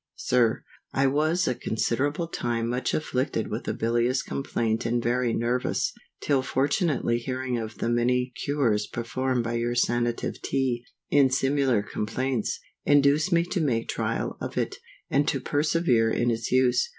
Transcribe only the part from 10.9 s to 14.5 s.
in similar complaints, induced me to make trial